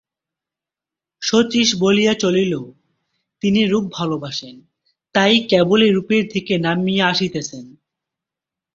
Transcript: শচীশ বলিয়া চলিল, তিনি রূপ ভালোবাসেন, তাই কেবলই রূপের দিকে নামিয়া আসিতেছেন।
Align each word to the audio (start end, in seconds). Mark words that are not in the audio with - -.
শচীশ 1.21 1.69
বলিয়া 1.79 2.13
চলিল, 2.13 2.53
তিনি 3.41 3.61
রূপ 3.65 3.85
ভালোবাসেন, 3.93 4.55
তাই 5.15 5.35
কেবলই 5.49 5.89
রূপের 5.91 6.23
দিকে 6.33 6.55
নামিয়া 6.57 7.05
আসিতেছেন। 7.07 7.65